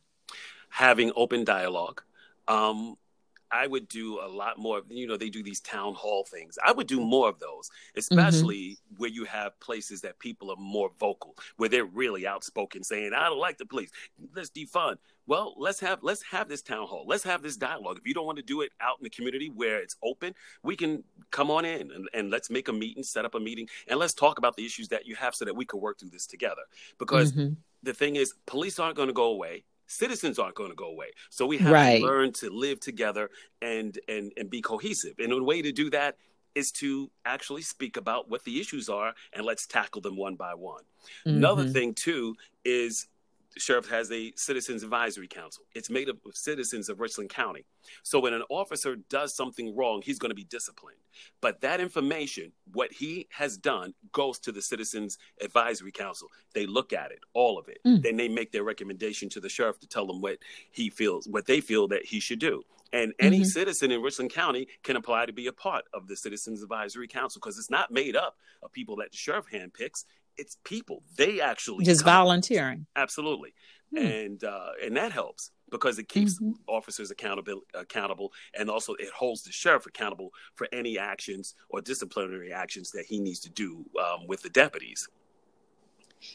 [0.70, 2.02] Having open dialogue.
[2.48, 2.96] Um,
[3.52, 4.82] I would do a lot more.
[4.88, 6.58] You know, they do these town hall things.
[6.64, 7.98] I would do more of those, mm-hmm.
[7.98, 8.96] especially mm-hmm.
[8.96, 13.28] where you have places that people are more vocal, where they're really outspoken, saying, "I
[13.28, 13.90] don't like the police.
[14.34, 17.04] Let's defund." Well, let's have let's have this town hall.
[17.06, 17.98] Let's have this dialogue.
[17.98, 20.76] If you don't want to do it out in the community where it's open, we
[20.76, 23.98] can come on in and, and let's make a meeting, set up a meeting, and
[23.98, 26.26] let's talk about the issues that you have so that we can work through this
[26.26, 26.62] together.
[26.98, 27.54] Because mm-hmm.
[27.82, 31.08] the thing is, police aren't going to go away citizens aren't going to go away.
[31.28, 32.00] So we have right.
[32.00, 35.14] to learn to live together and and and be cohesive.
[35.18, 36.16] And a way to do that
[36.54, 40.54] is to actually speak about what the issues are and let's tackle them one by
[40.54, 40.82] one.
[41.26, 41.38] Mm-hmm.
[41.38, 43.06] Another thing too is
[43.54, 45.64] the sheriff has a citizens advisory council.
[45.74, 47.64] It's made up of citizens of Richland County.
[48.02, 50.98] So when an officer does something wrong, he's going to be disciplined.
[51.40, 56.28] But that information, what he has done, goes to the citizens advisory council.
[56.54, 57.78] They look at it, all of it.
[57.86, 58.02] Mm.
[58.02, 60.38] Then they make their recommendation to the sheriff to tell them what
[60.70, 62.62] he feels, what they feel that he should do.
[62.92, 63.44] And any mm-hmm.
[63.44, 67.40] citizen in Richland County can apply to be a part of the Citizens Advisory Council
[67.40, 70.04] because it's not made up of people that the sheriff handpicks
[70.40, 71.02] it's people.
[71.16, 72.12] They actually just come.
[72.12, 72.86] volunteering.
[72.96, 73.54] Absolutely,
[73.90, 74.04] hmm.
[74.04, 76.52] and uh, and that helps because it keeps mm-hmm.
[76.66, 82.52] officers accountable accountable, and also it holds the sheriff accountable for any actions or disciplinary
[82.52, 85.08] actions that he needs to do um, with the deputies.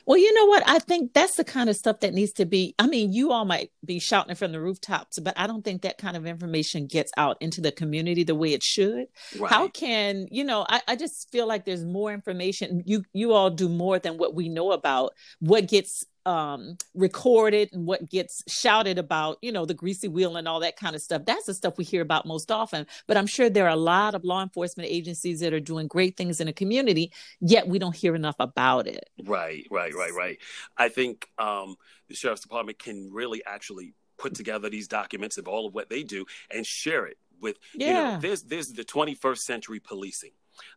[0.05, 0.63] Well, you know what?
[0.67, 2.75] I think that's the kind of stuff that needs to be.
[2.79, 5.97] I mean, you all might be shouting from the rooftops, but I don't think that
[5.97, 9.07] kind of information gets out into the community the way it should.
[9.37, 9.51] Right.
[9.51, 10.65] How can you know?
[10.67, 12.83] I, I just feel like there's more information.
[12.85, 17.85] You you all do more than what we know about what gets um, recorded and
[17.85, 21.23] what gets shouted about, you know, the greasy wheel and all that kind of stuff.
[21.25, 22.87] That's the stuff we hear about most often.
[23.07, 26.17] But I'm sure there are a lot of law enforcement agencies that are doing great
[26.17, 29.09] things in a community, yet we don't hear enough about it.
[29.23, 30.37] Right, right, right, right.
[30.77, 31.75] I think um,
[32.07, 36.03] the sheriff's department can really actually put together these documents of all of what they
[36.03, 37.87] do and share it with, yeah.
[37.87, 40.31] you know, there's, there's the 21st century policing.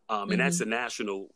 [0.08, 0.40] Um, and mm-hmm.
[0.40, 1.28] that's a national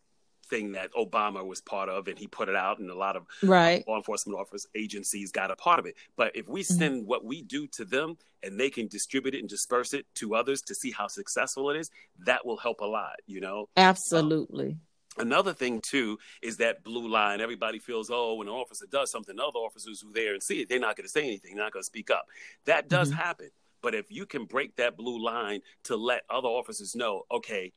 [0.53, 3.25] thing that Obama was part of, and he put it out, and a lot of
[3.43, 3.83] right.
[3.89, 5.95] law enforcement officers agencies got a part of it.
[6.15, 7.09] But if we send mm-hmm.
[7.09, 10.61] what we do to them, and they can distribute it and disperse it to others
[10.63, 11.91] to see how successful it is,
[12.27, 13.17] that will help a lot.
[13.27, 14.69] You know, absolutely.
[14.69, 14.81] Um,
[15.19, 17.43] Another thing too is that blue line.
[17.43, 20.63] Everybody feels, oh, when an officer does something, other officers who are there and see
[20.63, 22.27] it, they're not going to say anything, they're not going to speak up.
[22.65, 23.21] That does mm-hmm.
[23.21, 23.51] happen.
[23.83, 27.73] But if you can break that blue line to let other officers know, okay,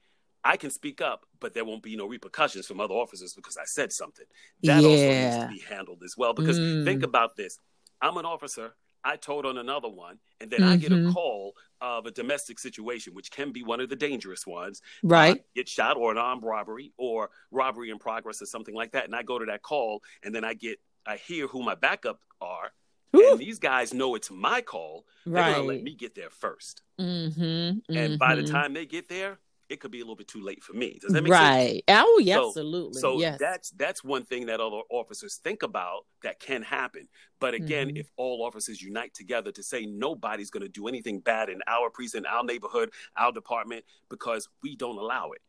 [0.46, 3.66] I can speak up, but there won't be no repercussions from other officers because I
[3.66, 4.26] said something.
[4.64, 4.88] That yeah.
[4.88, 6.34] also needs to be handled as well.
[6.34, 6.86] Because mm.
[6.86, 7.58] think about this
[8.00, 8.76] I'm an officer.
[9.04, 10.70] I told on another one, and then mm-hmm.
[10.70, 11.12] I get a mm-hmm.
[11.12, 14.82] call of a domestic situation, which can be one of the dangerous ones.
[15.04, 15.44] Right.
[15.56, 19.06] get shot or an armed robbery or robbery in progress or something like that.
[19.06, 22.20] And I go to that call, and then I get, I hear who my backup
[22.42, 22.72] are.
[23.16, 23.32] Ooh.
[23.32, 25.06] And these guys know it's my call.
[25.26, 25.56] They're right.
[25.56, 27.44] going to let me get there 1st mm-hmm.
[27.44, 27.96] mm-hmm.
[27.96, 28.54] And by the mm-hmm.
[28.54, 29.38] time they get there,
[29.70, 31.00] it could be a little bit too late for me.
[31.02, 31.42] Does that make right.
[31.42, 31.82] sense?
[31.88, 32.04] Right.
[32.06, 33.02] Oh, yeah, so, absolutely.
[33.02, 33.40] So yes.
[33.40, 37.08] that's that's one thing that other officers think about that can happen.
[37.40, 37.98] But again, mm-hmm.
[37.98, 41.90] if all officers unite together to say nobody's going to do anything bad in our
[41.90, 45.42] precinct, our neighborhood, our department, because we don't allow it,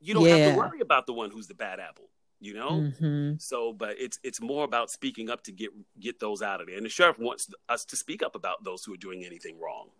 [0.00, 0.36] you don't yeah.
[0.36, 2.08] have to worry about the one who's the bad apple.
[2.40, 3.34] You know, mm-hmm.
[3.38, 6.76] so but it's it's more about speaking up to get get those out of there,
[6.76, 9.90] and the sheriff wants us to speak up about those who are doing anything wrong.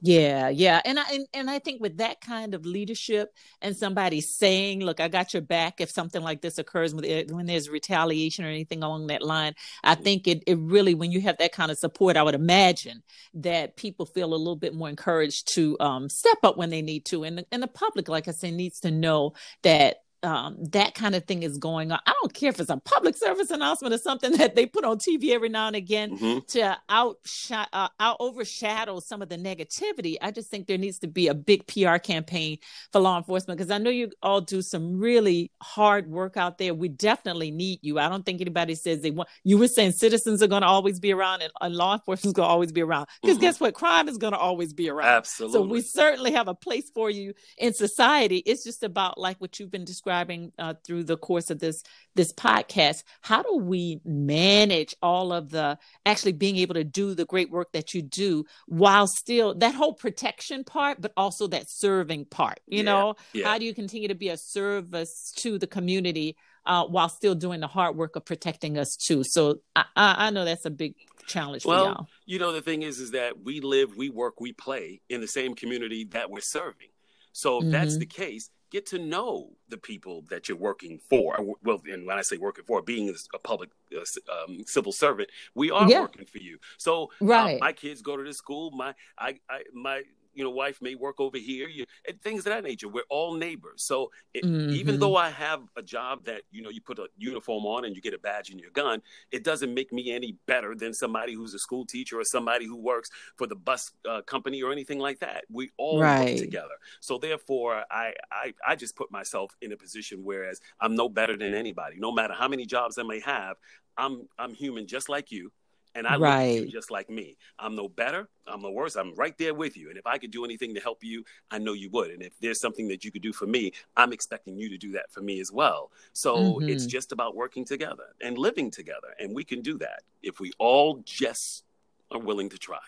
[0.00, 0.80] Yeah, yeah.
[0.84, 5.00] And I and, and I think with that kind of leadership and somebody saying, look,
[5.00, 9.08] I got your back if something like this occurs when there's retaliation or anything along
[9.08, 10.04] that line, I mm-hmm.
[10.04, 13.02] think it, it really when you have that kind of support, I would imagine
[13.34, 17.04] that people feel a little bit more encouraged to um, step up when they need
[17.06, 17.24] to.
[17.24, 19.32] And, and the public, like I say, needs to know
[19.64, 22.00] that um, that kind of thing is going on.
[22.06, 24.98] I don't care if it's a public service announcement or something that they put on
[24.98, 26.38] TV every now and again mm-hmm.
[26.48, 30.16] to outshine, uh, out overshadow some of the negativity.
[30.20, 32.58] I just think there needs to be a big PR campaign
[32.92, 36.74] for law enforcement because I know you all do some really hard work out there.
[36.74, 37.98] We definitely need you.
[37.98, 39.28] I don't think anybody says they want.
[39.44, 42.32] You were saying citizens are going to always be around and, and law enforcement is
[42.32, 43.42] going to always be around because mm-hmm.
[43.42, 43.74] guess what?
[43.74, 45.08] Crime is going to always be around.
[45.08, 45.52] Absolutely.
[45.52, 48.38] So we certainly have a place for you in society.
[48.38, 51.82] It's just about like what you've been describing describing uh, through the course of this
[52.14, 57.26] this podcast how do we manage all of the actually being able to do the
[57.26, 62.24] great work that you do while still that whole protection part but also that serving
[62.24, 63.46] part you yeah, know yeah.
[63.46, 67.60] how do you continue to be a service to the community uh, while still doing
[67.60, 70.94] the hard work of protecting us too so i, I know that's a big
[71.26, 72.08] challenge well, y'all.
[72.24, 75.28] you know the thing is is that we live we work we play in the
[75.28, 76.88] same community that we're serving
[77.32, 77.72] so if mm-hmm.
[77.72, 81.38] that's the case get to know the people that you're working for.
[81.62, 84.00] Well, and when I say working for, being a public uh,
[84.32, 86.00] um, civil servant, we are yeah.
[86.00, 86.58] working for you.
[86.76, 87.56] So, uh, right.
[87.56, 88.70] Uh, my kids go to this school.
[88.70, 90.02] My, I, I, my
[90.38, 92.88] you know wife may work over here you, and things of that nature.
[92.88, 93.82] We're all neighbors.
[93.82, 94.70] So it, mm-hmm.
[94.70, 97.96] even though i have a job that you know you put a uniform on and
[97.96, 101.34] you get a badge and your gun it doesn't make me any better than somebody
[101.34, 104.98] who's a school teacher or somebody who works for the bus uh, company or anything
[104.98, 105.44] like that.
[105.50, 106.30] We all right.
[106.30, 106.76] work together.
[107.00, 111.36] So therefore I, I i just put myself in a position whereas i'm no better
[111.36, 111.96] than anybody.
[111.98, 113.56] No matter how many jobs i may have
[113.96, 115.50] i'm i'm human just like you
[115.98, 116.50] and I right.
[116.52, 117.36] look at you just like me.
[117.58, 118.28] I'm no better.
[118.46, 118.94] I'm no worse.
[118.94, 119.88] I'm right there with you.
[119.88, 122.12] And if I could do anything to help you, I know you would.
[122.12, 124.92] And if there's something that you could do for me, I'm expecting you to do
[124.92, 125.90] that for me as well.
[126.12, 126.68] So mm-hmm.
[126.68, 129.08] it's just about working together and living together.
[129.18, 131.64] And we can do that if we all just
[132.12, 132.78] are willing to try.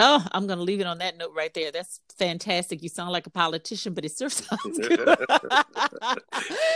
[0.00, 1.72] Oh, I'm going to leave it on that note right there.
[1.72, 2.82] That's fantastic.
[2.82, 5.00] You sound like a politician, but it still sounds good.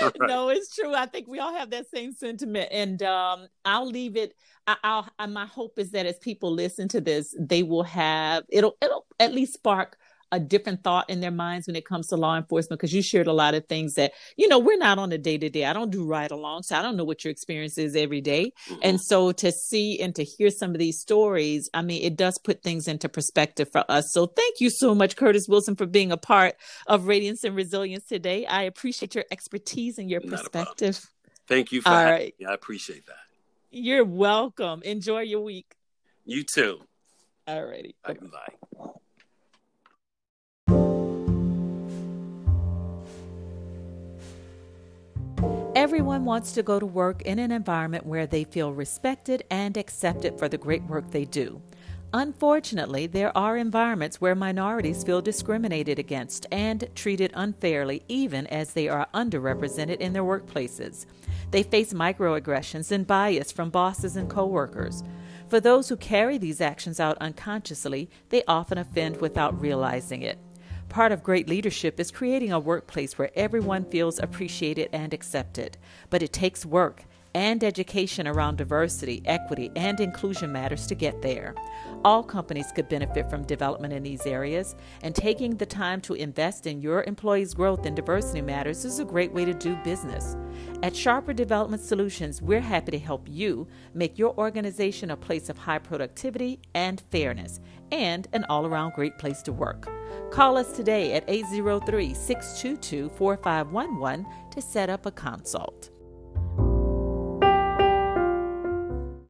[0.03, 0.13] right.
[0.19, 0.95] No, it's true.
[0.95, 2.69] I think we all have that same sentiment.
[2.73, 4.35] And um, I'll leave it.
[4.67, 8.77] I, will my hope is that as people listen to this, they will have it'll
[8.81, 9.99] it'll at least spark
[10.33, 13.27] a different thought in their minds when it comes to law enforcement because you shared
[13.27, 15.73] a lot of things that you know we're not on the day to day i
[15.73, 18.51] don't do ride along so i don't know what your experience is every day.
[18.69, 18.81] Mm-hmm.
[18.83, 22.39] and so to see and to hear some of these stories i mean it does
[22.39, 24.13] put things into perspective for us.
[24.13, 26.55] So thank you so much curtis wilson for being a part
[26.87, 28.47] of radiance and resilience today.
[28.47, 31.07] I appreciate your expertise and your not perspective.
[31.47, 32.35] Thank you for All right.
[32.39, 32.47] Me.
[32.47, 33.17] i appreciate that.
[33.71, 34.83] You're welcome.
[34.85, 35.75] Enjoy your week.
[36.25, 36.81] You too.
[37.47, 37.95] All righty.
[38.05, 38.17] Bye
[45.83, 50.39] Everyone wants to go to work in an environment where they feel respected and accepted
[50.39, 51.61] for the great work they do.
[52.13, 58.89] Unfortunately, there are environments where minorities feel discriminated against and treated unfairly, even as they
[58.89, 61.07] are underrepresented in their workplaces.
[61.51, 65.03] They face microaggressions and bias from bosses and coworkers.
[65.49, 70.39] For those who carry these actions out unconsciously, they often offend without realizing it.
[70.93, 75.79] Part of great leadership is creating a workplace where everyone feels appreciated and accepted.
[76.11, 77.05] But it takes work
[77.35, 81.55] and education around diversity, equity, and inclusion matters to get there.
[82.05, 86.67] All companies could benefit from development in these areas, and taking the time to invest
[86.67, 90.37] in your employees' growth in diversity matters is a great way to do business.
[90.83, 95.59] At Sharper Development Solutions, we're happy to help you make your organization a place of
[95.59, 97.61] high productivity and fairness,
[97.93, 99.89] and an all around great place to work.
[100.31, 105.92] Call us today at 803 622 4511 to set up a consult.